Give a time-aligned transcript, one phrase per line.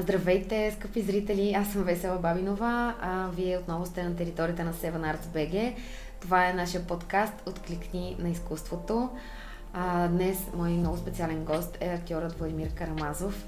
[0.00, 1.54] Здравейте, скъпи зрители!
[1.56, 5.74] Аз съм Весела Бабинова, а вие отново сте на територията на Seven Arts BG.
[6.20, 9.10] Това е нашия подкаст Откликни на изкуството.
[9.72, 13.44] А, днес мой много специален гост е актьорът Владимир Карамазов,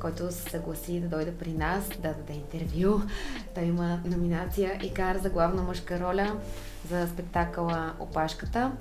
[0.00, 3.00] който се съгласи да дойде при нас, да даде интервю.
[3.54, 6.36] Той има номинация и кара за главна мъжка роля
[6.90, 8.72] за спектакъла Опашката.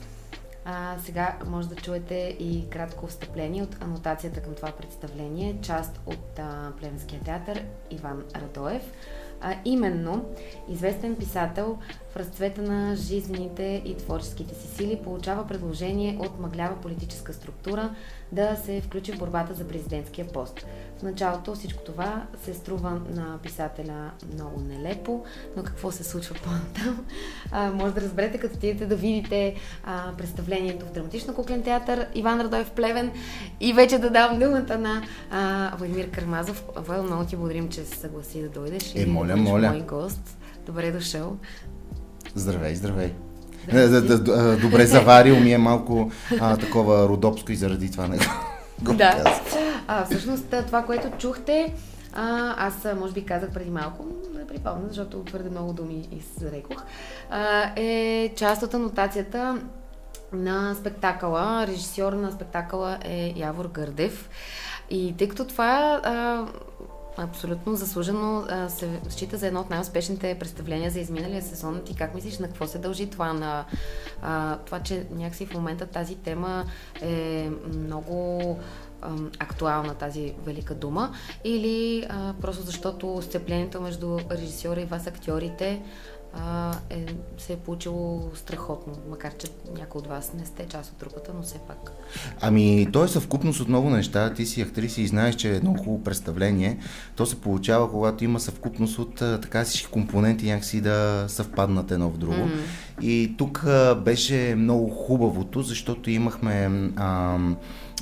[0.66, 6.39] А, сега може да чуете и кратко встъпление от анотацията към това представление, част от
[6.39, 8.92] а, Плевенския театър Иван Радоев.
[9.42, 10.25] А именно,
[10.70, 11.78] известен писател
[12.13, 17.95] в разцвета на жизнените и творческите си сили получава предложение от мъглява политическа структура
[18.31, 20.65] да се включи в борбата за президентския пост.
[20.99, 25.23] В началото всичко това се струва на писателя много нелепо,
[25.57, 27.05] но какво се случва по-натам?
[27.77, 32.64] може да разберете, като отидете да видите а, представлението в Драматично куклен театър Иван Радой
[32.64, 33.11] в Плевен
[33.59, 36.64] и вече да давам думата на а, Владимир Кармазов.
[36.75, 38.95] Владимир, много ти благодарим, че се съгласи да дойдеш.
[38.95, 39.70] Е, моля, моля.
[39.70, 40.38] Мой гост.
[40.66, 41.38] Добре дошъл.
[42.36, 43.14] Здравей, здравей.
[44.62, 48.17] Добре заварил ми е малко а, такова родопско и заради това не
[48.81, 49.39] го Да.
[49.88, 51.73] А, всъщност това, което чухте,
[52.14, 56.84] а, аз може би казах преди малко, не припомня, защото твърде много думи изрекох,
[57.30, 59.58] а, е част от анотацията
[60.34, 61.67] на спектакъла.
[61.67, 64.30] Режисьор на спектакъла е Явор Гърдев.
[64.89, 66.45] И тъй като това а,
[67.17, 71.81] абсолютно заслужено се счита за едно от най-успешните представления за изминалия сезон.
[71.86, 73.33] Ти как мислиш, на какво се дължи това?
[73.33, 73.66] На
[74.22, 76.66] а, това, че някакси в момента тази тема
[77.02, 78.59] е много
[79.39, 85.81] актуална тази велика дума или а, просто защото сцеплението между режисьора и вас актьорите
[86.34, 87.06] а, е,
[87.38, 91.42] се е получило страхотно, макар че някой от вас не сте част от групата, но
[91.42, 91.92] все пак.
[92.42, 94.34] Ами, то е съвкупност от много неща.
[94.34, 96.78] Ти си актриса и знаеш, че е едно хубаво представление.
[97.16, 102.17] То се получава, когато има съвкупност от така всички компоненти някакси да съвпаднат едно в
[102.17, 102.33] друго.
[102.33, 103.02] Mm-hmm.
[103.02, 103.65] И тук
[104.04, 106.71] беше много хубавото, защото имахме...
[106.95, 107.38] А,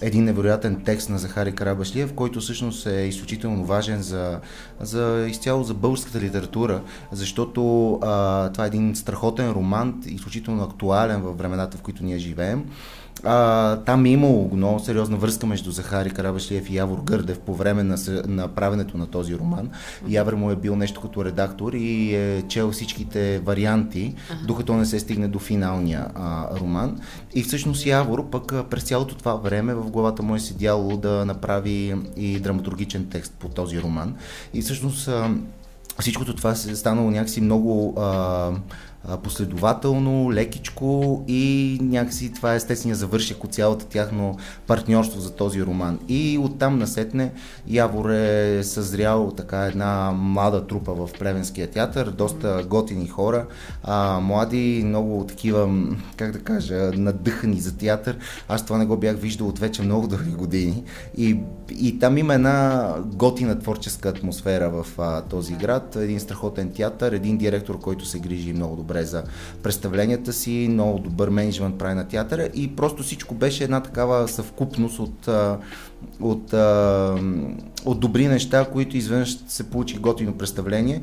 [0.02, 4.40] един невероятен текст на Захари Карабашлиев, който всъщност е изключително важен за,
[4.80, 6.82] за изцяло за българската литература,
[7.12, 12.66] защото а, това е един страхотен роман, изключително актуален във времената, в които ние живеем.
[13.24, 17.84] А, там е имало много сериозна връзка между Захари Карабашлиев и Явор Гърдев по време
[17.84, 19.70] на, на правенето на този роман.
[20.08, 24.16] Явор му е бил нещо като редактор и е чел всичките варианти,
[24.48, 27.00] докато не се стигне до финалния а, роман.
[27.36, 31.96] И всъщност Явор пък през цялото това време в главата му е седяло да направи
[32.18, 34.16] и драматургичен текст по този роман.
[34.54, 35.30] И всъщност а,
[36.00, 38.52] всичкото това се е станало някакси много а,
[39.24, 46.00] последователно, лекичко и някакси това е естествения завършек от цялото тяхно партньорство за този роман.
[46.08, 47.32] И оттам насетне
[47.68, 53.46] Явор е съзрял така една млада трупа в Плевенския театър, доста готини хора,
[53.84, 55.70] а, млади, много такива,
[56.18, 58.18] как да кажа, надъхани за театър.
[58.48, 60.84] Аз това не го бях виждал от вече много дълги години.
[61.18, 61.40] И,
[61.80, 67.38] и там има една готина творческа атмосфера в а, този град, един страхотен театър, един
[67.38, 69.24] директор, който се грижи много добре добре за
[69.64, 75.00] представленията си, много добър менеджмент прави на театъра и просто всичко беше една такава съвкупност
[75.00, 75.30] от,
[76.20, 76.54] от,
[77.86, 81.02] от добри неща, които изведнъж се получи готино представление.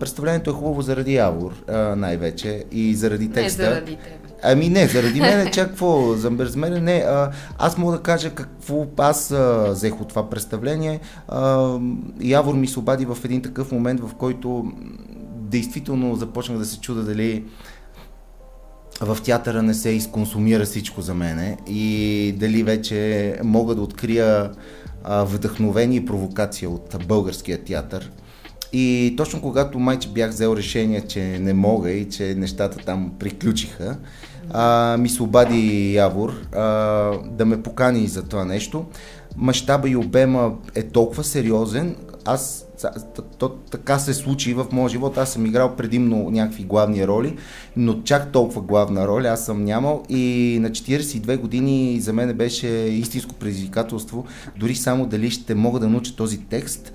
[0.00, 1.64] Представлението е хубаво заради Явор
[1.96, 3.62] най-вече и заради текста.
[3.62, 4.18] Не заради тебе.
[4.42, 8.86] Ами не, заради мен чак какво, за мен не, а, аз мога да кажа какво
[8.98, 11.00] аз а, взех от това представление.
[11.28, 11.72] А,
[12.20, 14.72] Явор ми се обади в един такъв момент, в който
[15.44, 17.44] действително започнах да се чуда дали
[19.00, 24.50] в театъра не се изконсумира всичко за мене и дали вече мога да открия
[25.04, 28.10] а, вдъхновение и провокация от българския театър.
[28.72, 33.96] И точно когато майче бях взел решение, че не мога и че нещата там приключиха,
[34.50, 36.62] а, ми се обади Явор а,
[37.30, 38.84] да ме покани за това нещо.
[39.36, 42.63] Мащаба и обема е толкова сериозен, аз
[43.38, 45.18] то, така се случи в моя живот.
[45.18, 47.36] Аз съм играл предимно някакви главни роли,
[47.76, 52.68] но чак толкова главна роля аз съм нямал и на 42 години за мен беше
[52.68, 54.24] истинско предизвикателство,
[54.56, 56.92] дори само дали ще мога да науча този текст.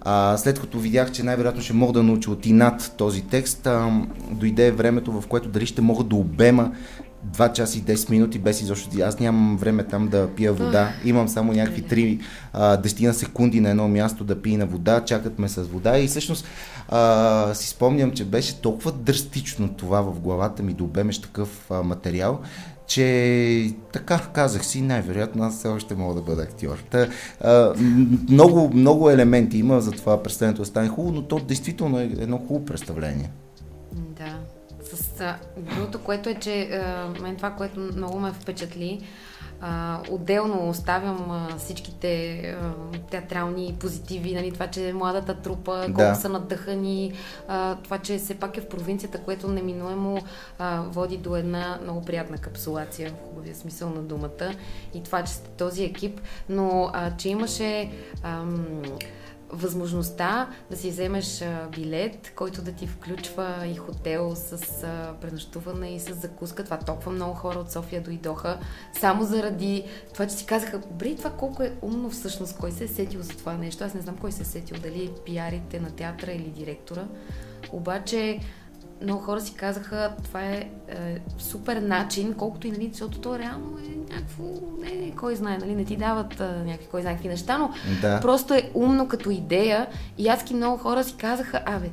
[0.00, 3.66] А, след като видях, че най-вероятно ще мога да науча от и над този текст,
[3.66, 6.72] а, дойде времето, в което дали ще мога да обема
[7.32, 8.88] 2 часа и 10 минути без изобщо.
[9.02, 10.92] Аз нямам време там да пия вода.
[11.04, 12.20] Имам само някакви 3
[12.54, 16.46] 10 секунди на едно място да пия на вода, чакат ме с вода и всъщност
[16.88, 21.82] а, си спомням, че беше толкова драстично това в главата ми да обемеш такъв а,
[21.82, 22.40] материал,
[22.86, 26.82] че така казах си, най-вероятно аз все още мога да бъда актьор.
[26.90, 27.08] Та,
[27.40, 27.74] а,
[28.28, 32.38] много, много елементи има за това представлението да стане хубаво, но то действително е едно
[32.38, 33.30] хубаво представление.
[35.56, 36.80] Другото, което е, че
[37.20, 39.06] мен това, което много ме впечатли,
[39.60, 42.72] а, отделно оставям а, всичките а,
[43.10, 46.14] театрални позитиви, нали, това, че младата трупа, колко да.
[46.14, 47.12] са надъхани,
[47.48, 50.18] а, това, че все пак е в провинцията, което неминуемо
[50.58, 54.54] а, води до една много приятна капсулация, в хубавия смисъл на думата.
[54.94, 57.90] И това, че сте този екип, но а, че имаше...
[58.22, 58.82] Ам,
[59.50, 61.44] възможността да си вземеш
[61.76, 64.58] билет, който да ти включва и хотел с
[65.20, 66.64] пренощуване и с закуска.
[66.64, 68.58] Това толкова много хора от София дойдоха,
[69.00, 72.88] само заради това, че си казаха, бре, това колко е умно всъщност, кой се е
[72.88, 73.84] сетил за това нещо.
[73.84, 77.04] Аз не знам кой се е сетил, дали пиарите на театъра или директора.
[77.72, 78.40] Обаче
[79.02, 83.78] много хора си казаха, това е, е супер начин, колкото и нали, защото то реално
[83.78, 84.44] е някакво,
[84.80, 87.70] не, кой знае, нали, не ти дават е, някакви, кой знае какви неща, но
[88.02, 88.20] да.
[88.20, 89.86] просто е умно като идея
[90.18, 91.90] и аз и много хора си казаха, абе,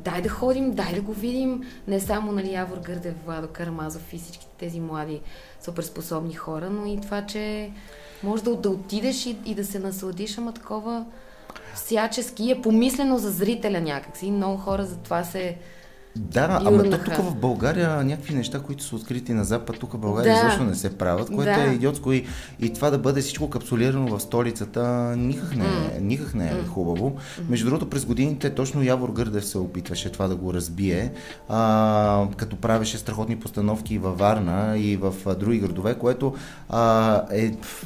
[0.00, 4.18] дай да ходим, дай да го видим, не само нали, Явор Гърдев, Владо Карамазов и
[4.18, 5.20] всички тези млади
[5.62, 7.70] суперспособни хора, но и това, че
[8.22, 11.04] може да, да отидеш и, и да се насладиш, ама такова
[11.74, 14.30] всячески е помислено за зрителя някакси.
[14.30, 15.56] Много хора за това се
[16.16, 19.98] да, ама то тук в България някакви неща, които са открити на Запад, тук в
[19.98, 20.40] България да.
[20.40, 21.70] изобщо не се правят, което да.
[21.70, 22.26] е идиотско и,
[22.60, 26.00] и това да бъде всичко капсулирано в столицата никак не, mm.
[26.00, 26.66] никак не е mm.
[26.66, 27.10] хубаво.
[27.10, 27.42] Mm.
[27.48, 31.12] Между другото, през годините точно Явор Гърдев се опитваше това да го разбие,
[31.48, 36.34] а, като правеше страхотни постановки във Варна и в а, други градове, което
[36.68, 37.44] а, е,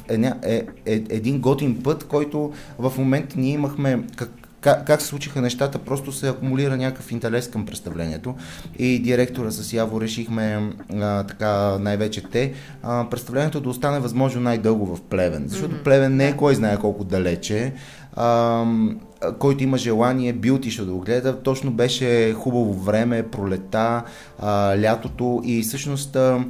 [0.09, 4.29] е, е, е, е един готин път, който в момента ние имахме как,
[4.61, 8.35] как, как се случиха нещата, просто се акумулира някакъв интерес към представлението
[8.79, 12.53] и директора с Яво решихме а, така най-вече те
[12.83, 15.83] а, представлението да остане възможно най-дълго в Плевен, защото mm-hmm.
[15.83, 17.73] Плевен не е кой знае колко далече.
[18.13, 18.65] А,
[19.39, 21.41] който има желание, бил ти ще да го гледа.
[21.41, 24.03] Точно беше хубаво време, пролета,
[24.39, 26.45] а, лятото и всъщност а,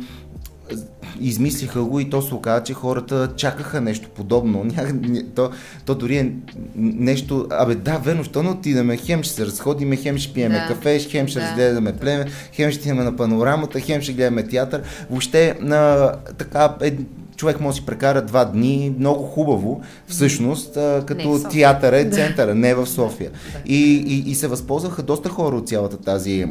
[1.22, 4.66] измислиха го и то се оказа, че хората чакаха нещо подобно.
[5.36, 5.52] То,
[5.86, 6.32] то дори е
[6.76, 7.48] нещо...
[7.52, 8.98] Абе да, верно, що не отидеме?
[8.98, 10.68] Хем ще се разходиме, хем ще пиеме да.
[10.68, 11.46] кафе, хем ще да.
[11.46, 14.82] разгледаме племе, хем ще имаме на панорамата, хем ще гледаме театър.
[15.10, 16.98] Въобще на така е,
[17.36, 20.74] човек може да си прекара два дни много хубаво, всъщност,
[21.06, 23.32] като театър е центъра, не в София.
[23.32, 23.60] Да.
[23.66, 26.46] И, и, и се възползваха доста хора от цялата тази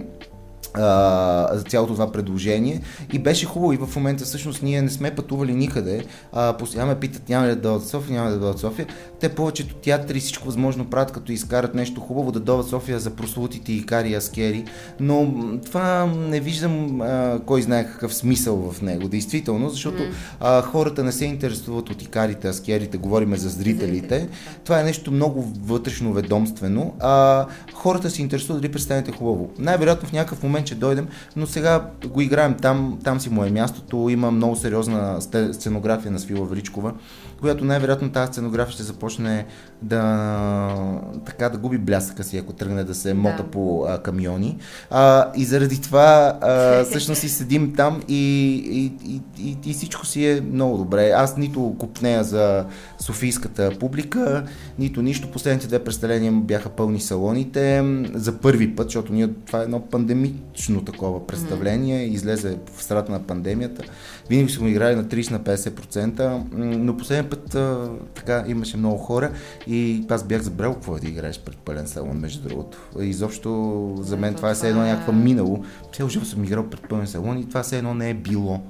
[0.77, 2.81] за цялото това предложение
[3.13, 7.01] и беше хубаво и в момента всъщност ние не сме пътували никъде, а, постоянно ме
[7.01, 8.87] питат няма ли да дойдат София, няма ли да дойдат София.
[9.21, 13.73] Те повечето театри всичко възможно правят, като изкарат нещо хубаво да дойдат София за прослутите
[13.73, 14.65] и Аскери,
[15.01, 15.35] но
[15.65, 20.13] това не виждам а, кой знае какъв смисъл в него, действително, защото mm.
[20.41, 24.29] а, хората не се интересуват от Икарите, Аскерите, говориме за зрителите.
[24.65, 29.51] Това е нещо много вътрешно ведомствено, а хората се интересуват дали представяте хубаво.
[29.59, 33.51] Най-вероятно в някакъв момент че дойдем, но сега го играем там, там си му е
[33.51, 35.21] мястото, има много сериозна
[35.53, 36.93] сценография на Свила Величкова,
[37.41, 39.47] която най-вероятно тази сценография ще започне
[39.83, 43.51] да, така, да губи блясъка си, ако тръгне да се мота да.
[43.51, 44.59] по а, камиони.
[44.91, 50.07] А, и заради това а, всъщност си седим там и, и, и, и, и всичко
[50.07, 51.11] си е много добре.
[51.11, 52.65] Аз нито купнея за
[52.99, 54.45] софийската публика,
[54.79, 55.31] нито нищо.
[55.31, 60.85] Последните две представления бяха пълни салоните за първи път, защото ние, това е едно пандемично
[60.85, 62.15] такова представление, mm-hmm.
[62.15, 63.83] излезе в страта на пандемията.
[64.31, 69.31] Винаги сме играли на 30 на 50%, но последния път а, така имаше много хора
[69.67, 72.79] и аз бях забрал какво е да играеш пред пълен салон, между другото.
[73.01, 75.65] Изобщо за мен това е все едно някаква минало.
[75.93, 78.61] Цял живот съм играл пред пълен салон и това все едно не е било.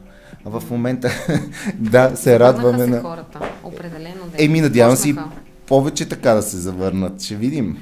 [0.44, 1.10] А в момента,
[1.74, 3.00] да, се радваме на...
[3.00, 4.24] хората, определено.
[4.36, 4.44] Да.
[4.44, 5.16] Еми, надявам си
[5.66, 7.22] повече така да се завърнат.
[7.22, 7.76] Ще видим.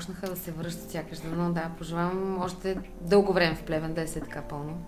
[0.00, 4.06] Почнаха да се връщат сякаш, но да, пожелавам още дълго време в Плевен да е
[4.06, 4.82] се така пълно.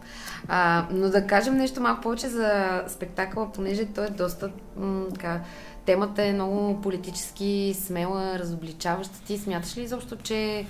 [0.49, 5.41] А, но да кажем нещо малко повече за спектакъла, понеже той е доста м- така,
[5.85, 9.21] темата е много политически смела, разобличаваща.
[9.27, 10.67] Ти смяташ ли изобщо, че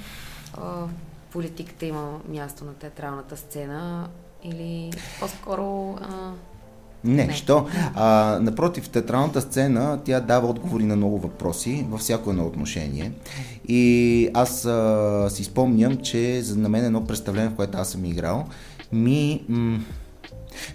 [0.58, 0.86] а,
[1.30, 4.08] политиката има място на театралната сцена
[4.42, 5.98] или по-скоро...
[6.00, 6.32] А,
[7.04, 7.32] не, не.
[7.32, 7.66] що?
[7.94, 13.12] А, напротив, театралната сцена, тя дава отговори на много въпроси във всяко едно отношение.
[13.68, 18.04] И аз а, си спомням, че за на мен едно представление, в което аз съм
[18.04, 18.46] играл,
[18.92, 19.80] ми, м-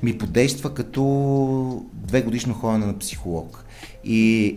[0.04, 3.66] ми подейства като две годишно ходене на психолог.
[4.04, 4.56] И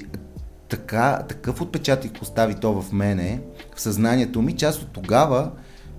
[0.68, 3.40] така, такъв отпечатък остави то в мене,
[3.76, 5.50] в съзнанието ми, част от тогава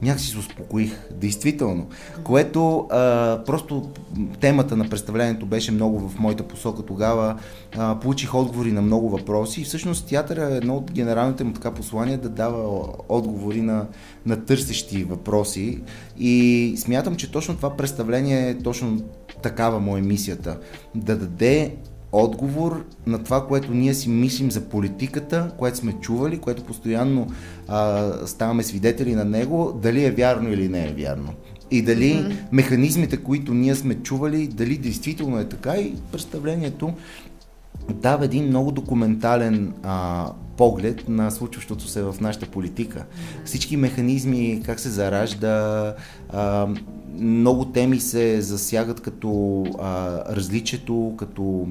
[0.02, 1.88] някакси се успокоих, действително.
[2.24, 3.90] Което а, просто
[4.40, 7.40] темата на представлението беше много в моята посока тогава.
[7.78, 11.72] А, получих отговори на много въпроси и всъщност театъра е едно от генералните му така
[11.72, 13.86] послания да дава отговори на,
[14.26, 15.82] на търсещи въпроси.
[16.20, 19.02] И смятам, че точно това представление е точно
[19.42, 20.58] такава му е мисията.
[20.96, 21.76] Да даде
[22.12, 27.28] отговор на това, което ние си мислим за политиката, което сме чували, което постоянно
[27.68, 31.34] а, ставаме свидетели на него, дали е вярно или не е вярно.
[31.72, 32.36] И дали mm-hmm.
[32.52, 36.94] механизмите, които ние сме чували, дали действително е така и представлението
[37.90, 40.28] дава един много документален а,
[40.58, 43.06] поглед на случващото се в нашата политика.
[43.46, 45.96] Всички механизми, как се заражда,
[46.30, 46.68] а,
[47.20, 51.68] много теми се засягат като а, различието, като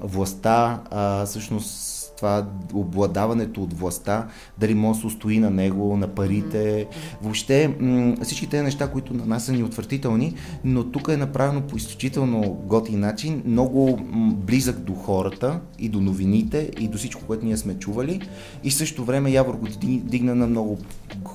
[0.00, 4.26] властта, а, всъщност това обладаването от властта,
[4.58, 6.86] дали може да се устои на него, на парите.
[7.22, 10.34] Въобще м- всички тези неща, които на нас са ни отвратителни,
[10.64, 16.00] но тук е направено по изключително готин начин, много м- близък до хората и до
[16.00, 18.20] новините и до всичко, което ние сме чували.
[18.64, 20.78] И също време Явор го дигна на много,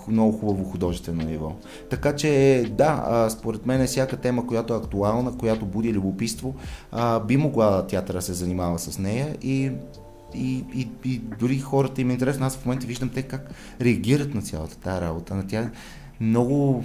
[0.08, 1.52] много хубаво художествено ниво.
[1.90, 6.56] Така че да, според мен е всяка тема, която е актуална, която буди любопитство,
[7.28, 9.72] би могла театъра да се занимава с нея и
[10.36, 12.46] и, и, и дори хората им е интересно.
[12.46, 15.36] Аз в момента виждам те как реагират на цялата тази работа.
[15.36, 15.72] На тях
[16.20, 16.84] много,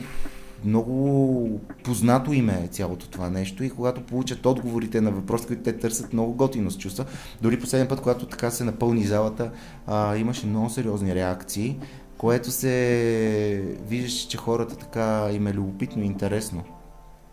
[0.65, 5.79] много познато им е цялото това нещо и когато получат отговорите на въпроси, които те
[5.79, 7.05] търсят, много готино се чувства.
[7.43, 9.51] Дори последния път, когато така се напълни залата,
[9.87, 11.79] а, имаше много сериозни реакции,
[12.19, 16.65] което се виждаше, че хората така им е любопитно и интересно.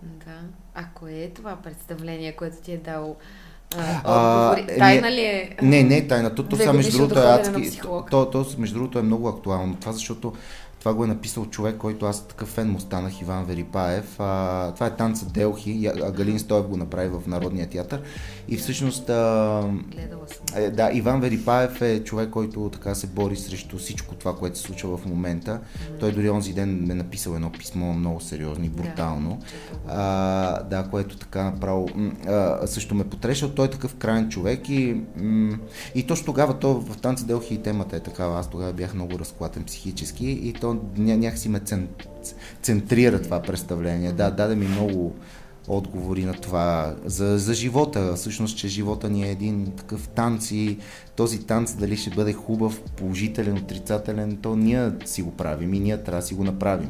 [0.03, 0.39] Да.
[0.73, 3.15] А кое е това представление, което ти е дало
[4.03, 5.55] а, тайна ли е?
[5.61, 6.35] Не, не е тайна.
[6.35, 7.79] То, то, между другото е адски.
[8.11, 9.75] То, то, между другото е много актуално.
[9.75, 10.33] Това защото
[10.85, 14.19] това го е написал човек, който аз такъв фен му станах, Иван Верипаев.
[14.19, 18.01] А, това е танца Делхи, а Галин Стоев го направи в Народния театър.
[18.47, 19.09] И всъщност...
[19.09, 19.61] А,
[19.91, 20.63] Гледала съм.
[20.63, 24.63] Е, да, Иван Верипаев е човек, който така се бори срещу всичко това, което се
[24.63, 25.51] случва в момента.
[25.51, 25.99] Mm-hmm.
[25.99, 29.39] Той дори онзи ден ме е написал едно писмо много сериозно и брутално.
[29.85, 31.89] Да, а, да което така направо
[32.27, 33.49] а, също ме потрешал.
[33.49, 35.01] Той е такъв крайен човек и,
[35.95, 38.39] и точно тогава то в танца Делхи и темата е такава.
[38.39, 41.61] Аз тогава бях много разклатен психически и то някакси ме
[42.61, 44.11] центрира това представление.
[44.11, 45.15] Да, даде ми много
[45.67, 50.77] отговори на това, за, за живота, всъщност, че живота ни е един такъв танц и
[51.15, 56.03] този танц дали ще бъде хубав, положителен, отрицателен, то ние си го правим и ние
[56.03, 56.89] трябва да си го направим.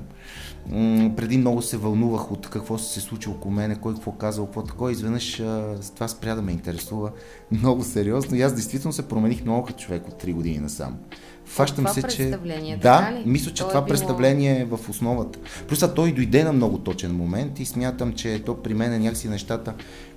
[0.69, 4.63] М- преди много се вълнувах от какво се случи около мене, кой какво казал, какво
[4.63, 4.91] такова.
[4.91, 7.11] Изведнъж а, това спря да ме интересува
[7.51, 10.97] много сериозно и аз действително се промених много като човек от 3 години насам.
[11.45, 12.37] Фащам се, че...
[12.81, 13.23] Да, ли?
[13.25, 13.87] мисля, че то това е било...
[13.87, 15.39] представление е в основата.
[15.67, 18.99] Плюс а той дойде на много точен момент и смятам, че то при мен е
[18.99, 19.73] някакси нещата,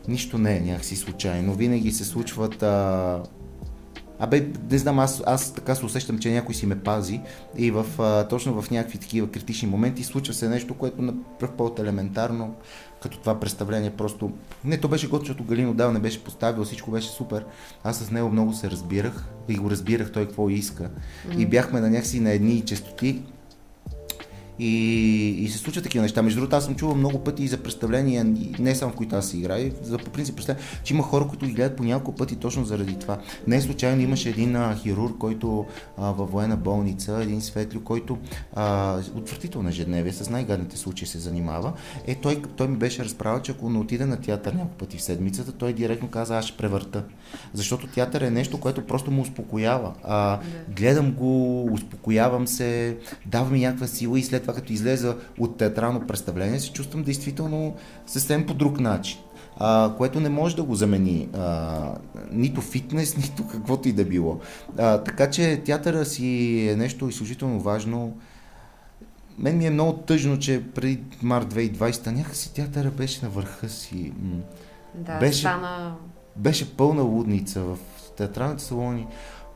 [0.09, 1.55] нищо не е някакси случайно.
[1.55, 3.23] Винаги се случват а,
[4.21, 7.21] Абе, не знам, аз, аз така се усещам, че някой си ме пази
[7.57, 11.51] и в, а, точно в някакви такива критични моменти случва се нещо, което на пръв
[11.79, 12.55] елементарно,
[13.02, 14.33] като това представление просто...
[14.64, 17.45] Не, то беше готово, защото Галин отдава не беше поставил, всичко беше супер.
[17.85, 20.83] Аз с него много се разбирах и го разбирах той какво иска.
[20.83, 21.37] Mm-hmm.
[21.37, 23.23] И бяхме на някакси на едни частоти
[24.59, 26.23] и, и се случват такива неща.
[26.23, 28.25] Между другото, аз съм чувал много пъти и за представления,
[28.59, 31.47] не само в които аз си играя, за по принцип представя, че има хора, които
[31.47, 33.19] ги гледат по няколко пъти точно заради това.
[33.47, 35.67] Не е случайно имаше един а, хирург, който
[35.99, 38.19] а, във военна болница, един светлю, който
[38.55, 41.73] а, отвратително ежедневие, с най-гадните случаи се занимава.
[42.07, 45.03] Е, той, той ми беше разправил, че ако не отиде на театър няколко пъти в
[45.03, 47.05] седмицата, той директно каза, аз ще превърта.
[47.55, 49.93] Защото театър е нещо, което просто му успокоява.
[50.05, 50.38] А,
[50.77, 52.97] гледам го, успокоявам се,
[53.27, 57.76] дава ми някаква сила и след това като излеза от театрално представление, се чувствам действително
[58.07, 59.19] съвсем по друг начин.
[59.57, 61.95] А, което не може да го замени а,
[62.33, 64.40] нито фитнес, нито каквото и да било.
[64.78, 68.17] А, така че театъра си е нещо изключително важно.
[69.38, 74.12] Мен ми е много тъжно, че преди март 2020 някакси театъра беше на върха си.
[74.95, 75.95] Да, беше, стана...
[76.37, 77.78] беше пълна лудница в
[78.17, 79.07] театралните салони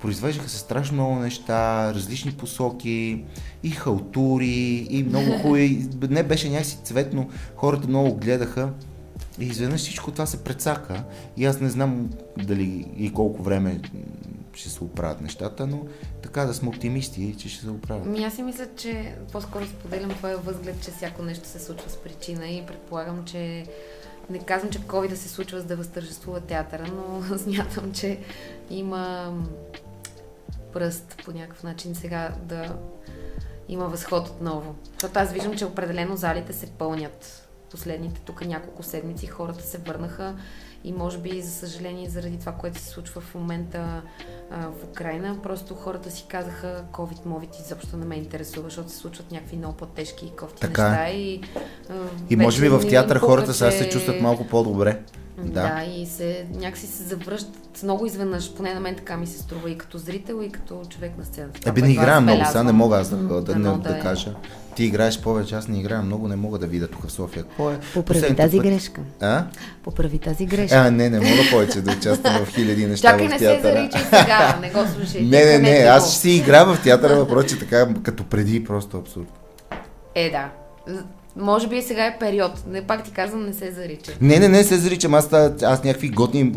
[0.03, 3.25] произвеждаха се страшно много неща, различни посоки,
[3.63, 5.89] и халтури, и много хубави.
[6.11, 8.73] Не беше някакси цветно, хората много гледаха.
[9.41, 11.05] И изведнъж всичко това се прецака.
[11.37, 13.81] И аз не знам дали и колко време
[14.55, 15.83] ще се оправят нещата, но
[16.23, 18.07] така да сме оптимисти, че ще се оправят.
[18.07, 21.97] Ми аз си мисля, че по-скоро споделям твоя възглед, че всяко нещо се случва с
[21.97, 23.65] причина и предполагам, че
[24.31, 28.19] не казвам, че COVID да се случва за да възтържествува театъра, но смятам, че
[28.71, 29.35] има
[30.73, 32.77] пръст по някакъв начин сега да
[33.69, 34.75] има възход отново.
[34.93, 37.49] Защото аз виждам, че определено залите се пълнят.
[37.71, 40.35] Последните тук няколко седмици хората се върнаха
[40.85, 44.03] и може би, за съжаление, заради това, което се случва в момента
[44.51, 49.31] а, в Украина, просто хората си казаха COVID-мовит изобщо не ме интересува, защото се случват
[49.33, 50.89] някакви много по-тежки и кофти Така е.
[50.89, 51.11] неща.
[51.11, 51.41] И,
[51.91, 51.95] а,
[52.31, 55.03] И може би в пука, хората сега се чувстват малко по-добре.
[55.39, 55.51] Да.
[55.53, 55.85] Да.
[55.87, 57.51] и се, някакси се завръщат
[57.83, 61.13] много изведнъж, поне на мен така ми се струва и като зрител, и като човек
[61.19, 61.61] на сцената.
[61.67, 63.97] Ебе, не аз играя много, сега не мога аз да, М, да, дано да, да
[63.97, 64.01] е.
[64.01, 64.35] кажа.
[64.77, 67.43] Ти играеш повече, аз не играя много, не мога да видя тук в София.
[67.43, 67.79] Какво е?
[67.95, 69.01] Поправи тази пъти- грешка.
[69.21, 69.45] А?
[69.83, 70.77] Поправи тази грешка.
[70.77, 73.73] А, не, не мога повече да участвам в хиляди неща Чакай, в не се театъра.
[73.75, 75.23] заричай сега, не го слушай.
[75.23, 78.97] Не, не, не, аз ще си игра в театъра, въпрос, че така, като преди, просто
[78.97, 79.29] абсурд.
[80.15, 80.49] Е, да.
[81.37, 82.53] Може би сега е период.
[82.71, 84.15] Не, пак ти казвам, не се заричай.
[84.21, 85.15] Не, не, не се заричам.
[85.15, 86.53] Аз, аз, някакви готни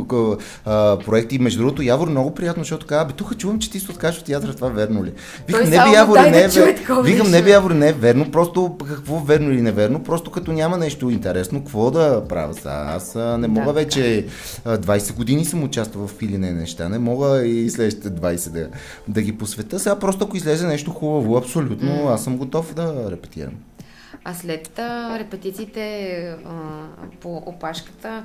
[0.65, 1.39] а, проекти.
[1.39, 4.25] Между другото, Явор много приятно, защото казва, бе, тук чувам, че ти се откажеш от
[4.25, 5.13] театъра, това верно ли?
[5.47, 7.03] Викам, не би Явор, не е верно.
[7.03, 8.31] Викам, не би Явор, не е верно.
[8.31, 12.85] Просто какво верно или неверно, просто като няма нещо интересно, какво да правя сега?
[12.95, 13.73] Аз а, не мога Да.
[13.73, 14.25] вече
[14.65, 16.89] а, 20 години съм участвал в или не неща.
[16.89, 18.67] Не мога и следващите 20 да,
[19.07, 19.79] да ги посвета.
[19.79, 23.53] Сега просто ако излезе нещо хубаво, абсолютно, аз съм готов да репетирам.
[24.27, 24.79] А след
[25.19, 26.87] репетициите а,
[27.21, 28.23] по опашката,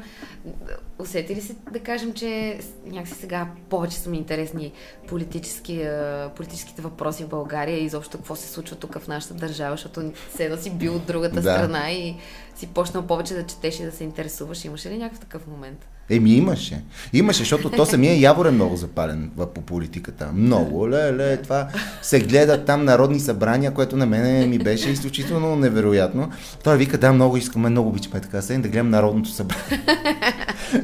[1.00, 4.72] усети ли се да кажем, че някакси сега повече са ми интересни
[5.08, 5.88] политически,
[6.36, 10.48] политическите въпроси в България и изобщо какво се случва тук в нашата държава, защото се
[10.48, 11.52] да си бил от другата Да.
[11.52, 12.16] страна и
[12.56, 14.64] си почнал повече да четеш и да се интересуваш.
[14.64, 15.86] Имаше ли някакъв такъв момент?
[16.10, 16.82] Еми имаше.
[17.12, 20.30] Имаше, защото то самия Явор е много запален по политиката.
[20.34, 20.90] Много.
[20.90, 21.68] Ле, това
[22.02, 26.30] се гледа там народни събрания, което на мене ми беше изключително невероятно.
[26.64, 29.80] Той вика, да, много искаме, много обичаме така се, да гледам народното събрание.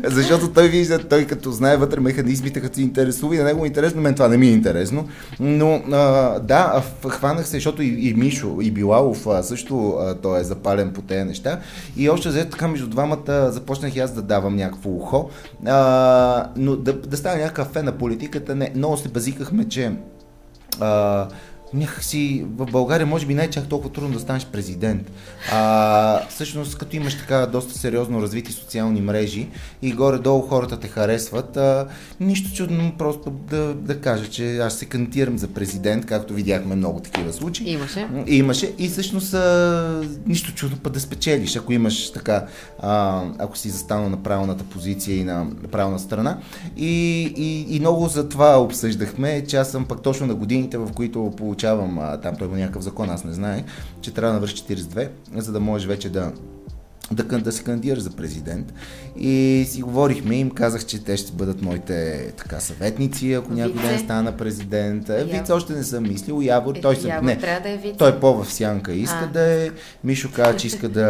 [0.06, 3.66] Защото той вижда, той като знае вътре механизмите, като се интересува и на него е
[3.66, 5.08] интересно, мен това не ми е интересно.
[5.40, 10.40] Но а, да, хванах се, защото и, и Мишо, и Билалов а, също а, той
[10.40, 11.60] е запален по тези неща.
[11.96, 15.30] И още взето така между двамата започнах и аз да давам някакво ухо.
[15.66, 18.72] А, но да, да стане някакъв фен на политиката, не.
[18.76, 19.92] Много се базикахме, че
[20.80, 21.28] а,
[21.74, 25.10] някакси в България може би не е чак толкова трудно да станеш президент.
[25.52, 29.48] А, всъщност, като имаш така доста сериозно развити социални мрежи
[29.82, 31.86] и горе-долу хората те харесват, а,
[32.20, 37.00] нищо чудно просто да, да кажа, че аз се кандидирам за президент, както видяхме много
[37.00, 37.70] такива случаи.
[37.70, 38.08] Имаше.
[38.26, 38.74] И имаше.
[38.78, 42.46] И всъщност а, нищо чудно път да спечелиш, ако имаш така,
[42.78, 46.38] а, ако си застанал на правилната позиция и на правилна страна.
[46.76, 50.92] И, и, и много за това обсъждахме, че аз съм пък точно на годините, в
[50.92, 53.64] които получавам, а, там той има някакъв закон, аз не знаех,
[54.00, 56.32] че трябва да навърши 42, за да можеш вече да
[57.12, 58.72] да, да се кандидираш за президент.
[59.18, 63.72] И си говорихме и им казах, че те ще бъдат моите така съветници, ако някой
[63.72, 63.88] Вице?
[63.88, 65.08] ден стана президент.
[65.08, 65.50] Е, Вице Явор.
[65.50, 66.40] още не съм мислил.
[66.42, 67.08] Явор, Е, той се...
[67.08, 67.96] Явор Не, да е вице.
[67.98, 69.26] той е по-в сянка иска А.
[69.26, 69.70] да е.
[70.04, 71.06] Мишо каза, че иска да,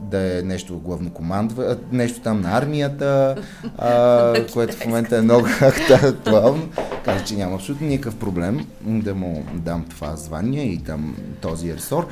[0.00, 3.36] да е нещо главнокомандва, а, нещо там на армията,
[3.78, 6.68] а, което в момента е много актуално.
[7.04, 12.06] Каза, че няма абсолютно никакъв проблем да му дам това звание и там този ресор.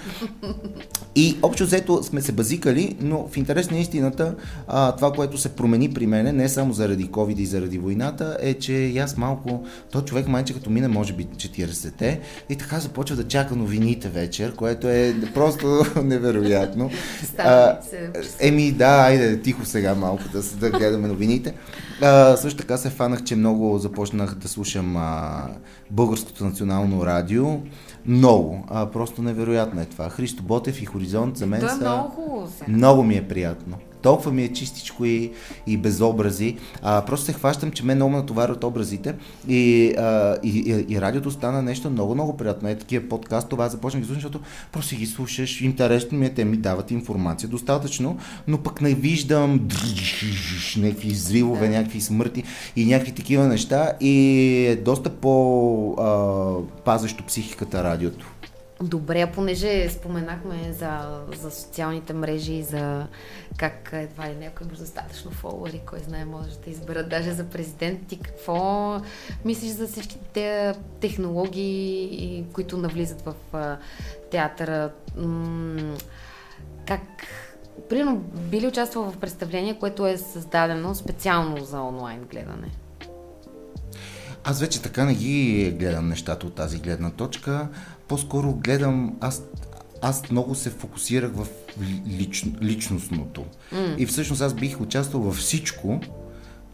[1.15, 4.35] И общо взето сме се базикали, но в интерес на истината,
[4.69, 8.55] а, това, което се промени при мене, не само заради COVID и заради войната, е,
[8.55, 13.17] че и аз малко, то човек майче като мине, може би 40-те, и така започва
[13.17, 16.91] да чака новините вечер, което е просто невероятно.
[17.21, 18.37] Часа.
[18.41, 21.55] Еми да, айде тихо сега малко да, да гледаме новините.
[22.03, 25.43] А, също така се фанах, че много започнах да слушам а,
[25.91, 27.61] Българското национално радио.
[28.07, 28.65] Много.
[28.69, 30.09] А, просто невероятно е това.
[30.09, 31.77] Христо Ботев и Хоризонт за мен То е са...
[31.77, 32.73] много хубаво сега.
[32.73, 33.77] Много ми е приятно.
[34.03, 35.33] Толкова ми е чистичко и,
[35.67, 36.57] и без образи.
[36.83, 39.15] А, просто се хващам, че мен много ме натоварват образите
[39.49, 42.69] и, а, и, и, и радиото стана нещо много, много приятно.
[42.69, 44.41] Е такива подкаст, това започна да ги слушам, защото
[44.73, 49.69] просто ги слушаш, интересно ми е, те ми дават информация достатъчно, но пък не виждам
[50.77, 51.79] някакви взривове, Да.
[51.79, 52.43] някакви смърти
[52.77, 54.13] и някакви такива неща и
[54.67, 58.27] е доста по-пазещо психиката радиото.
[58.83, 63.07] Добре, понеже споменахме за, за социалните мрежи и за
[63.57, 68.07] как едва ли някой има достатъчно фолуари, кой знае, може да изберат даже за президент.
[68.07, 69.01] Ти какво
[69.45, 73.35] мислиш за всички те технологии, които навлизат в
[74.31, 74.91] театъра?
[76.87, 77.03] Как
[77.89, 78.17] Примерно,
[78.51, 82.71] би ли участвал в представление, което е създадено специално за онлайн гледане?
[84.45, 87.69] Аз вече така не ги гледам нещата от тази гледна точка.
[88.13, 89.43] По-скоро гледам, аз,
[90.03, 91.47] аз много се фокусирах в
[92.19, 93.45] лич, личностното.
[93.73, 93.97] Mm.
[93.97, 96.01] И всъщност аз бих участвал във всичко,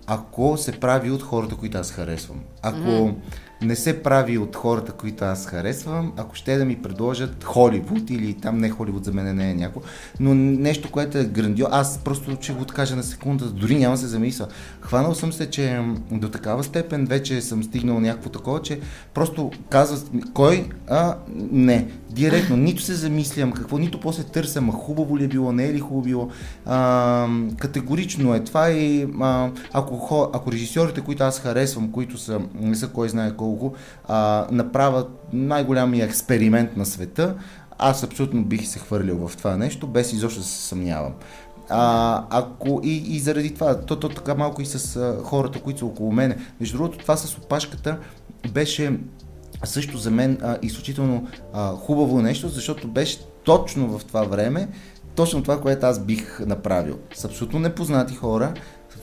[0.06, 2.40] ако се прави от хората, които аз харесвам.
[2.62, 3.14] Ако, mm.
[3.62, 8.34] Не се прави от хората, които аз харесвам, ако ще да ми предложат Холивуд или
[8.34, 9.80] там не Холивуд за мен не е някакво,
[10.20, 14.06] но нещо, което е грандио, аз просто ще го откажа на секунда, дори няма се
[14.06, 14.46] замисля.
[14.80, 18.80] Хванал съм се, че до такава степен вече съм стигнал някакво такова, че
[19.14, 19.98] просто казва
[20.34, 21.16] кой, а
[21.50, 21.88] не.
[22.10, 25.74] Директно, нито се замислям какво, нито после търсям, а хубаво ли е било, не е
[25.74, 26.28] ли хубаво било.
[26.66, 32.76] А, категорично е това и а, ако, ако режисьорите, които аз харесвам, които са, не
[32.76, 33.47] са кой знае колко,
[34.08, 37.34] а, направят най-голямия експеримент на света,
[37.78, 41.12] аз абсолютно бих се хвърлил в това нещо, без изобщо да се съмнявам.
[41.68, 45.78] А, ако и, и заради това, то, то така малко и с а, хората, които
[45.78, 46.36] са около мене.
[46.60, 47.98] Между другото, това с опашката
[48.52, 48.98] беше
[49.64, 54.68] също за мен а, изключително а, хубаво нещо, защото беше точно в това време,
[55.14, 56.98] точно това, което аз бих направил.
[57.14, 58.54] С абсолютно непознати хора,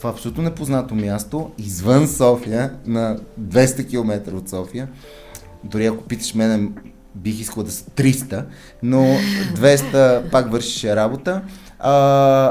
[0.08, 4.88] абсолютно непознато място, извън София, на 200 км от София.
[5.64, 6.68] Дори ако питаш мене,
[7.14, 8.44] бих искал да са 300,
[8.82, 8.98] но
[9.56, 11.42] 200 пак вършише работа
[11.78, 11.90] а,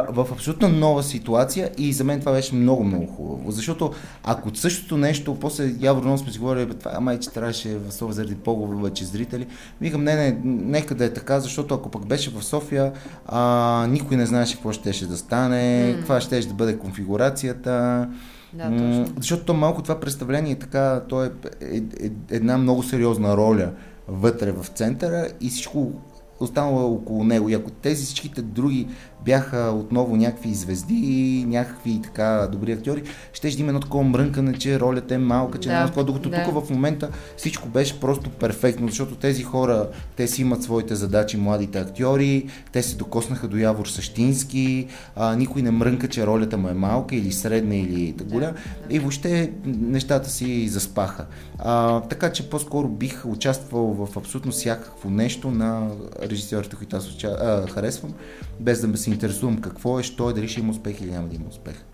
[0.10, 3.52] в абсолютно нова ситуация и за мен това беше много, много хубаво.
[3.52, 3.92] Защото
[4.24, 8.36] ако същото нещо, после явно сме си говорили, това май, че трябваше в София заради
[8.36, 9.48] по-вече зрители,
[9.82, 12.92] викам, не, не, нека да е така, защото ако пък беше в София,
[13.26, 15.98] а, никой не знаеше какво ще, да стане, mm.
[15.98, 18.08] каква ще да бъде конфигурацията.
[18.54, 19.08] Да, точно.
[19.18, 23.72] Защото то малко това представление е така, то е, е, е една много сериозна роля
[24.08, 25.92] вътре в центъра и всичко
[26.40, 27.50] останало около него.
[27.50, 28.88] И ако тези всичките други
[29.26, 35.16] бяха отново някакви звезди някакви така добри актьори, ще има едно такова мрънкане, че ролята
[35.16, 36.44] е малка, че да, няма такова, докато да.
[36.44, 41.38] тук в момента всичко беше просто перфектно, защото тези хора, те си имат своите задачи,
[41.38, 46.70] младите актьори, те се докоснаха до Явор Същински, а, никой не мрънка, че ролята му
[46.70, 51.26] е малка или средна или голяма да, и въобще нещата си заспаха.
[51.60, 55.88] А, така че по-скоро бих участвал в абсолютно всякакво нещо на
[56.22, 57.28] режисьорите, които аз уча...
[57.28, 58.14] а, харесвам,
[58.60, 61.28] без да ме се интересувам какво е, що е, дали ще има успех или няма
[61.28, 61.86] да има успех.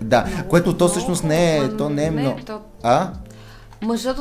[0.00, 2.40] Да, много, което то всъщност не е, то не е много.
[2.46, 2.60] То...
[2.82, 3.12] А?
[3.82, 4.18] Мъжът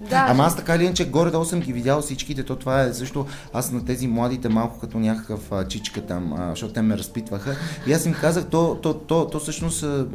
[0.00, 0.26] да.
[0.28, 3.72] Ама аз така или иначе горе-долу съм ги видял всичките, то това е също, аз
[3.72, 7.56] на тези младите малко като някакъв а, чичка там, а, защото те ме разпитваха.
[7.86, 10.06] И аз им казах, то, то, то, то всъщност а,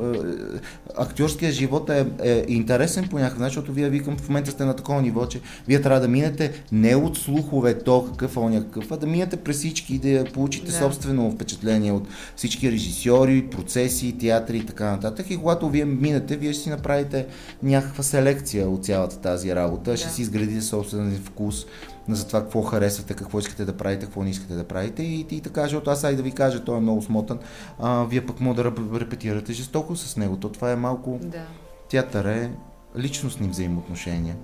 [0.97, 4.75] актьорския живот е, е интересен по някакъв начин, защото вие викам в момента сте на
[4.75, 8.97] такова ниво, че вие трябва да минете не от слухове то какъв, он какъв, а
[8.97, 10.77] да минете през всички и да получите да.
[10.77, 15.29] собствено впечатление от всички режисьори, процеси, театри и така нататък.
[15.29, 17.25] И когато вие минете, вие ще си направите
[17.63, 19.97] някаква селекция от цялата тази работа работа, да.
[19.97, 21.65] ще си изградите собствен вкус
[22.09, 25.41] за това какво харесвате, какво искате да правите, какво не искате да правите и, и
[25.41, 27.39] така, защото аз ай да ви кажа, той е много смотан,
[27.79, 30.37] а, вие пък може да репетирате жестоко с него.
[30.37, 31.19] То това е малко...
[31.21, 31.45] Да.
[31.89, 32.51] Театър е
[32.97, 34.35] личностни взаимоотношения.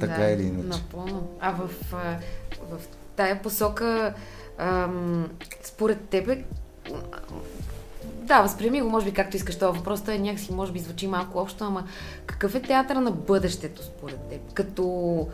[0.00, 0.78] Така да, или иначе.
[0.78, 1.28] Напълно.
[1.40, 1.68] А в,
[2.70, 2.78] в
[3.16, 4.14] тая посока,
[4.58, 5.28] ам,
[5.62, 6.44] според тебе,
[8.32, 10.04] да, възприеми го, може би, както искаш това въпрос.
[10.04, 11.84] Той някакси, може би, звучи малко общо, ама
[12.26, 14.52] какъв е театъра на бъдещето, според теб?
[14.52, 15.26] Като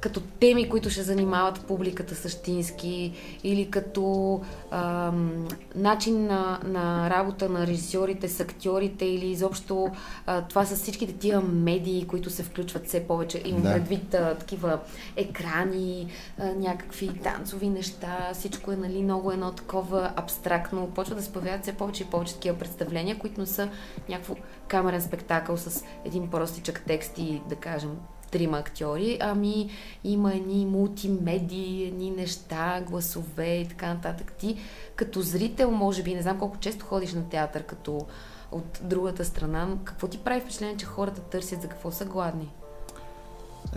[0.00, 3.12] като теми, които ще занимават публиката същински
[3.44, 9.90] или като ам, начин на, на работа на режисьорите с актьорите или изобщо
[10.26, 13.42] а, това с всичките тия медии, които се включват все повече.
[13.44, 13.72] Имам да.
[13.72, 14.78] предвид а, такива
[15.16, 16.08] екрани,
[16.38, 20.90] а, някакви танцови неща, всичко е нали, много едно такова абстрактно.
[20.94, 23.68] Почва да се появяват все повече и повече такива представления, които не са
[24.08, 24.34] някакво
[24.68, 27.90] камерен спектакъл с един простичък текст и да кажем
[28.30, 29.70] трима актьори, ами
[30.04, 34.32] има едни мултимедии, едни неща, гласове и така нататък.
[34.32, 34.56] Ти
[34.96, 38.06] като зрител, може би, не знам колко често ходиш на театър като
[38.52, 42.48] от другата страна, какво ти прави впечатление, че хората търсят за какво са гладни?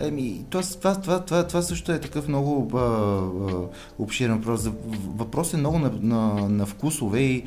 [0.00, 3.22] Еми, това, това, това, това, това също е такъв много а, а,
[3.98, 4.68] обширен въпрос.
[5.16, 7.44] Въпрос е много на, на, на вкусове и,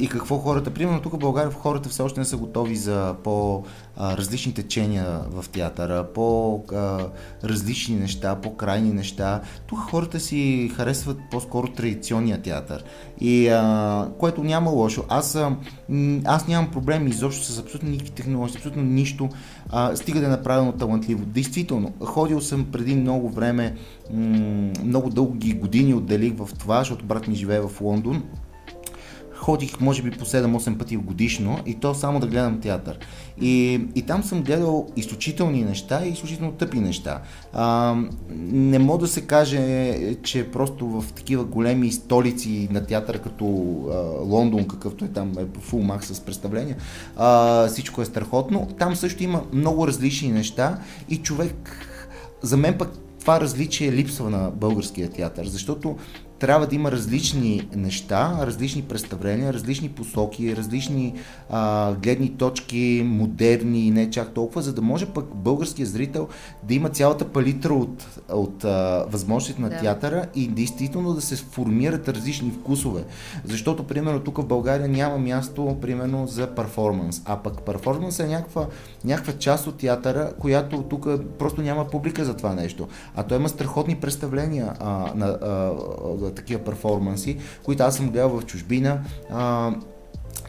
[0.00, 0.74] и какво хората.
[0.74, 6.06] Примерно тук в България хората все още не са готови за по-различни течения в театъра,
[6.14, 9.40] по-различни неща, по-крайни неща.
[9.66, 12.84] Тук хората си харесват по-скоро традиционния театър.
[13.20, 15.04] И а, което няма лошо.
[15.08, 15.38] Аз,
[16.24, 19.28] аз нямам проблем изобщо с абсолютно никакви технологии, абсолютно нищо.
[19.70, 21.24] А, стига да е направено талантливо.
[21.24, 23.76] Действително, ходил съм преди много време,
[24.12, 28.22] м- много дълги години отделих в това, защото брат ми живее в Лондон
[29.36, 32.98] ходих може би по 7-8 пъти годишно и то само да гледам театър.
[33.40, 37.22] И, и там съм гледал изключителни неща и изключително тъпи неща.
[37.52, 37.96] А,
[38.30, 43.96] не мога да се каже, че просто в такива големи столици на театъра, като а,
[44.24, 46.76] Лондон, какъвто е там, е фул мах с представления,
[47.16, 48.68] а, всичко е страхотно.
[48.78, 51.86] Там също има много различни неща и човек
[52.42, 55.96] за мен пък това различие липсва на българския театър, защото
[56.38, 61.14] трябва да има различни неща, различни представления, различни посоки, различни
[61.50, 66.28] а, гледни точки, модерни и не чак толкова, за да може пък българския зрител
[66.62, 69.78] да има цялата палитра от, от а, възможностите на да.
[69.78, 73.04] театъра и действително да се формират различни вкусове.
[73.44, 78.66] Защото, примерно, тук в България няма място, примерно, за перформанс, а пък перформанс е някаква,
[79.04, 81.06] някаква част от театъра, която тук
[81.38, 82.88] просто няма публика за това нещо.
[83.16, 85.72] А той има страхотни представления а, на а,
[86.34, 89.00] такива перформанси, които аз съм гледал в чужбина.
[89.30, 89.74] А,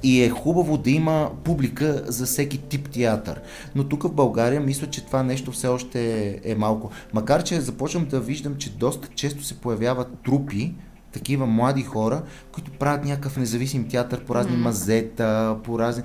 [0.03, 3.41] и е хубаво да има публика за всеки тип театър.
[3.75, 6.91] Но тук в България мисля, че това нещо все още е малко.
[7.13, 10.73] Макар, че започвам да виждам, че доста често се появяват трупи,
[11.11, 14.61] такива млади хора, които правят някакъв независим театър по разни mm.
[14.61, 16.03] мазета, по разни...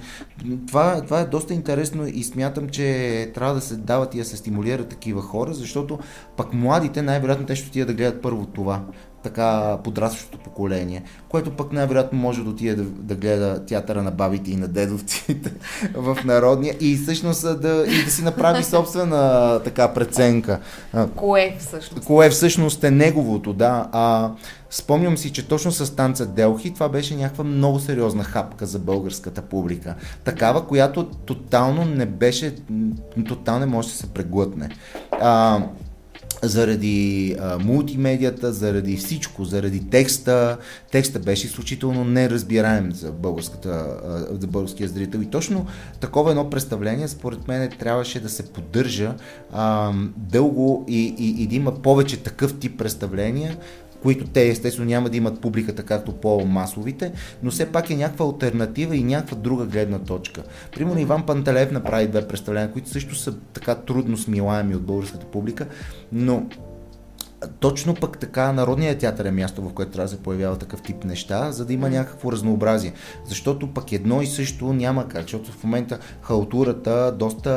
[0.66, 4.36] Това, това е доста интересно и смятам, че трябва да се дават и да се
[4.36, 5.98] стимулират такива хора, защото
[6.36, 8.84] пък младите най-вероятно те ще отидат да гледат първо това
[9.22, 14.50] така подрастващото поколение, което пък най-вероятно може да отиде да, да гледа театъра на бабите
[14.50, 15.52] и на дедовците
[15.94, 20.60] в народния и всъщност да, и да си направи собствена така преценка.
[21.16, 22.06] Кое всъщност?
[22.06, 23.88] Кое всъщност е неговото, да.
[23.92, 24.30] А,
[24.70, 29.42] спомням си, че точно с танца Делхи това беше някаква много сериозна хапка за българската
[29.42, 29.94] публика.
[30.24, 32.54] Такава, която тотално не беше,
[33.28, 34.68] тотално не може да се преглътне.
[35.10, 35.62] А,
[36.42, 40.58] заради а, мултимедията, заради всичко, заради текста.
[40.90, 43.68] Текста беше изключително неразбираем за, българската,
[44.04, 45.20] а, за българския зрител.
[45.20, 45.66] И точно
[46.00, 49.14] такова едно представление, според мен, трябваше да се поддържа
[49.52, 53.56] а, дълго и, и, и да има повече такъв тип представления,
[54.02, 57.12] които те естествено няма да имат публиката както по-масовите,
[57.42, 60.42] но все пак е някаква альтернатива и някаква друга гледна точка.
[60.74, 65.66] Примерно Иван Пантелев направи две представления, които също са така трудно смилаеми от българската публика,
[66.12, 66.46] но
[67.60, 71.04] точно пък така Народният театър е място, в което трябва да се появява такъв тип
[71.04, 72.92] неща, за да има някакво разнообразие.
[73.24, 77.50] Защото пък едно и също няма как, защото в момента халтурата доста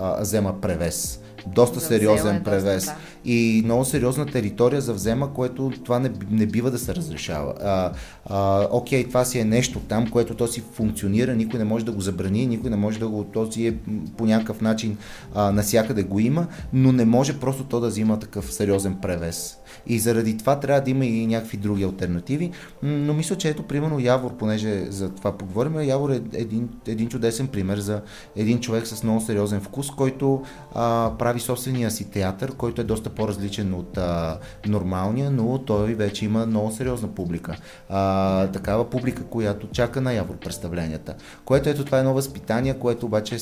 [0.00, 2.84] а, взема превес доста сериозен превес.
[2.84, 2.96] Доста, да.
[3.30, 7.54] И много сериозна територия за взема, което това не, не бива да се разрешава.
[7.62, 7.92] А,
[8.26, 11.92] а, окей, това си е нещо там, което то си функционира, никой не може да
[11.92, 13.74] го забрани, никой не може да го, то си е
[14.16, 14.96] по някакъв начин
[15.34, 19.58] а, насякъде го има, но не може просто то да взима такъв сериозен превес.
[19.86, 22.50] И заради това трябва да има и някакви други альтернативи.
[22.82, 27.46] Но мисля, че ето, примерно, Явор, понеже за това поговорим, Явор е един, един чудесен
[27.46, 28.00] пример за
[28.36, 30.42] един човек с много сериозен вкус, който
[30.74, 36.24] а, прави собствения си театър, който е доста по-различен от а, нормалния, но той вече
[36.24, 37.56] има много сериозна публика.
[37.88, 41.14] А, такава публика, която чака на Явор представленията.
[41.44, 43.36] Което ето това е едно възпитание, което обаче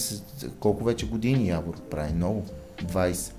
[0.61, 2.13] колко вече години Явор прави?
[2.13, 2.45] Много.
[2.85, 3.36] 20.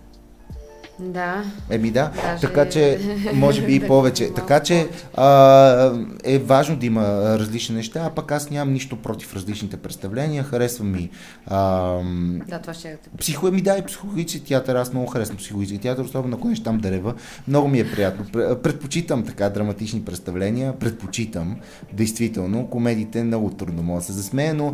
[0.99, 1.43] Да.
[1.69, 2.41] Еми да, Даже...
[2.41, 2.99] така че
[3.33, 4.33] може би и повече.
[4.33, 7.03] така че а, е важно да има
[7.39, 10.43] различни неща, а пък аз нямам нищо против различните представления.
[10.43, 11.09] Харесвам ми.
[11.47, 11.91] А,
[12.47, 12.97] да, това ще.
[13.19, 14.75] Психо, ми да, и психологически театър.
[14.75, 17.13] Аз много харесвам психологически театър, особено ако там дерева.
[17.47, 18.25] Много ми е приятно.
[18.63, 20.79] Предпочитам така драматични представления.
[20.79, 21.55] Предпочитам.
[21.93, 24.73] Действително, комедиите много трудно мога да се засмея, но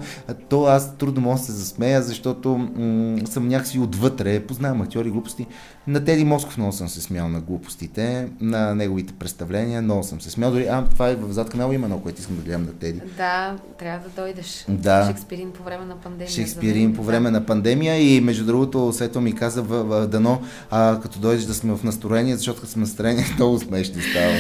[0.50, 4.40] то аз трудно мога да се засмея, защото м- съм някакси отвътре.
[4.40, 5.48] Познавам актьори глупости.
[5.88, 10.30] На Теди Москов много съм се смял на глупостите, на неговите представления, много съм се
[10.30, 10.52] смял.
[10.52, 13.02] Дори, а, това е в зад канала има много, което искам да гледам на Теди.
[13.18, 14.66] Да, трябва да дойдеш.
[14.70, 15.06] Да.
[15.08, 16.30] Шекспирин по време на пандемия.
[16.30, 20.08] Шекспирин да по време на пандемия и между другото, след това ми каза в, в
[20.08, 20.42] Дано,
[20.72, 24.34] а, като дойдеш да сме в настроение, защото като сме в настроение, много смешни става.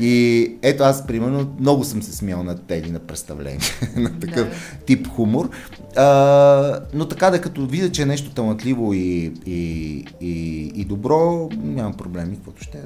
[0.00, 3.60] и ето аз, примерно, много съм се смял на Теди на представление,
[3.96, 4.84] на такъв да.
[4.86, 5.50] тип хумор.
[5.96, 11.48] А, но така да като видя, че е нещо талантливо и, и, и, и добро,
[11.56, 12.82] нямам проблеми, каквото ще е.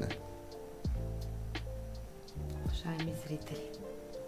[2.65, 3.63] Уважаеми зрители.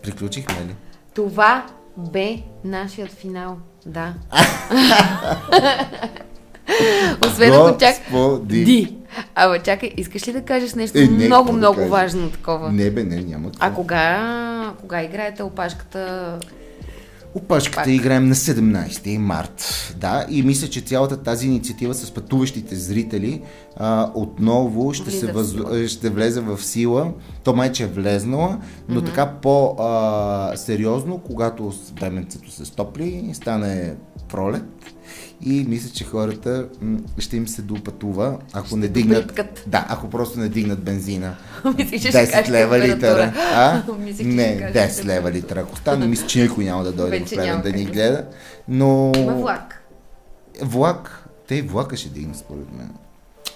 [0.02, 0.76] Приключихме ли?
[1.14, 1.66] Това
[1.98, 3.58] бе нашият финал.
[3.86, 4.14] Да.
[7.26, 7.96] Освен ако чак...
[8.44, 8.96] Ди.
[9.36, 12.72] Ама чакай, искаш ли да кажеш нещо е, не, много, много да важно такова?
[12.72, 13.72] Не бе, не, няма такова.
[13.72, 16.40] А кога, кога играете опашката
[17.34, 17.88] Опашката Пак.
[17.88, 19.94] играем на 17 март.
[19.98, 23.42] Да, и мисля, че цялата тази инициатива с пътуващите зрители
[23.76, 25.56] а, отново ще, Влиза се въз...
[25.92, 27.12] ще влезе в сила.
[27.44, 28.58] То майче е влезнала,
[28.89, 33.96] но така по-сериозно, когато временцето се стопли, стане
[34.30, 34.63] пролет.
[35.41, 36.67] И мисля, че хората
[37.17, 39.28] ще им се допътува, ако не дигнат.
[39.28, 39.63] доприпкат.
[39.67, 41.36] Да, ако просто не дигнат бензина.
[41.78, 43.34] Ще 10 кажеш лева литъра.
[43.56, 43.82] А?
[44.13, 45.60] Ще не, кажеш 10 лева литъра.
[45.60, 48.25] Ако стане, мисля, че никой няма да дойде в Плевен да ни гледа.
[48.67, 49.12] Но...
[49.17, 49.84] Има влак.
[50.62, 51.25] Влак.
[51.47, 52.89] Те и влака ще дигнат, според мен.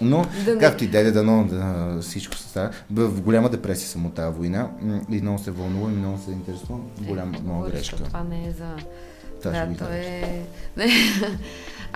[0.00, 2.70] Но, Да както и даде, дано да всичко се става.
[2.90, 4.70] В голяма депресия съм от тази война
[5.10, 6.82] и много се вълнувам и много се интересувам.
[7.00, 7.96] Голяма, Е, много грешка.
[7.96, 8.76] Това не е за...
[9.40, 10.42] Ще да, то е...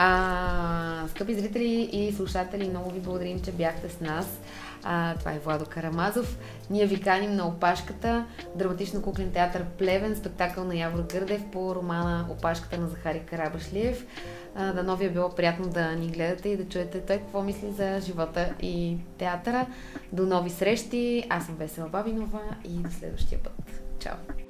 [0.01, 4.41] А, скъпи зрители и слушатели, много ви благодарим, че бяхте с нас.
[4.85, 6.39] А, това е Владо Карамазов.
[6.71, 8.27] Ние ви каним на Опашката,
[8.59, 14.07] драматично-куклен театър Плевен, спектакъл на Явор Гърдев по романа Опашката на Захари Карабашлиев.
[14.55, 17.73] А, дано ви е било приятно да ни гледате и да чуете той какво мисли
[17.73, 19.67] за живота и театъра.
[20.13, 21.25] До нови срещи!
[21.31, 23.83] Аз съм Весела Бабинова и до следващия път.
[23.99, 24.48] Чао!